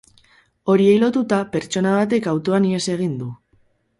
[0.73, 3.31] Horiei lotuta, pertsona batek autoan ihes egin du.